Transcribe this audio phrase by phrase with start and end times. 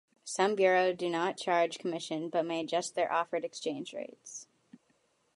[0.23, 4.47] Some bureaux do not charge commission but may adjust their offered exchange rates.